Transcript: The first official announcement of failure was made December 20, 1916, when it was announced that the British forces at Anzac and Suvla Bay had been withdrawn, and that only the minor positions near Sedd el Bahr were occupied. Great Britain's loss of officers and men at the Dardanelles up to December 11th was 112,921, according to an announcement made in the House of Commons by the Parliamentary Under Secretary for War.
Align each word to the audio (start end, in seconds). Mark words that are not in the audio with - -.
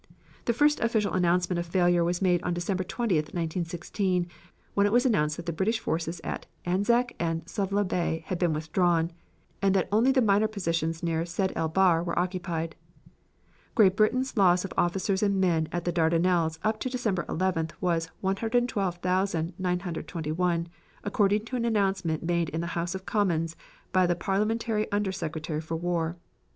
The 0.45 0.53
first 0.53 0.79
official 0.79 1.13
announcement 1.13 1.59
of 1.59 1.67
failure 1.67 2.03
was 2.03 2.23
made 2.23 2.41
December 2.55 2.83
20, 2.83 3.17
1916, 3.17 4.25
when 4.73 4.87
it 4.87 4.91
was 4.91 5.05
announced 5.05 5.37
that 5.37 5.45
the 5.45 5.53
British 5.53 5.79
forces 5.79 6.19
at 6.23 6.47
Anzac 6.65 7.13
and 7.19 7.45
Suvla 7.47 7.83
Bay 7.87 8.23
had 8.25 8.39
been 8.39 8.51
withdrawn, 8.51 9.11
and 9.61 9.75
that 9.75 9.87
only 9.91 10.11
the 10.11 10.19
minor 10.23 10.47
positions 10.47 11.03
near 11.03 11.23
Sedd 11.23 11.51
el 11.55 11.69
Bahr 11.69 12.03
were 12.03 12.17
occupied. 12.17 12.75
Great 13.75 13.95
Britain's 13.95 14.35
loss 14.35 14.65
of 14.65 14.73
officers 14.75 15.21
and 15.21 15.39
men 15.39 15.67
at 15.71 15.85
the 15.85 15.91
Dardanelles 15.93 16.57
up 16.63 16.79
to 16.79 16.89
December 16.89 17.23
11th 17.29 17.73
was 17.79 18.09
112,921, 18.21 20.67
according 21.03 21.45
to 21.45 21.55
an 21.55 21.65
announcement 21.65 22.23
made 22.23 22.49
in 22.49 22.61
the 22.61 22.65
House 22.73 22.95
of 22.95 23.05
Commons 23.05 23.55
by 23.91 24.07
the 24.07 24.15
Parliamentary 24.15 24.91
Under 24.91 25.11
Secretary 25.11 25.61
for 25.61 25.75
War. 25.75 26.17